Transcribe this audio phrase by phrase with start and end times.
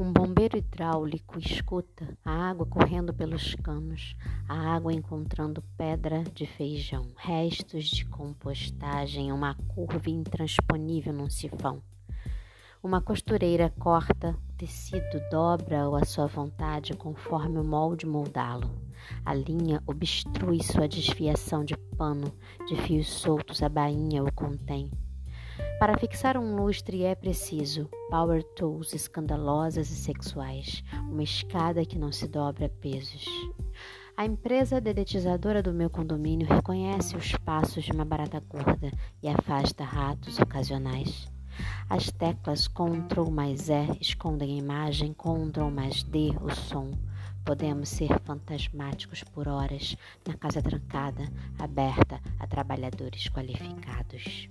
[0.00, 4.16] Um bombeiro hidráulico escuta a água correndo pelos canos,
[4.48, 11.82] a água encontrando pedra de feijão, restos de compostagem, uma curva intransponível num sifão.
[12.82, 18.70] Uma costureira corta o tecido, dobra-o à sua vontade conforme o molde moldá-lo.
[19.22, 22.32] A linha obstrui sua desfiação de pano,
[22.66, 24.90] de fios soltos a bainha o contém.
[25.78, 32.12] Para fixar um lustre é preciso power tools escandalosas e sexuais, uma escada que não
[32.12, 33.24] se dobra a pesos.
[34.16, 39.82] A empresa dedetizadora do meu condomínio reconhece os passos de uma barata gorda e afasta
[39.82, 41.26] ratos ocasionais.
[41.88, 46.90] As teclas Ctrl mais E escondem a imagem, Ctrl mais D o som.
[47.44, 49.96] Podemos ser fantasmáticos por horas
[50.28, 51.24] na casa trancada,
[51.58, 54.48] aberta a trabalhadores qualificados.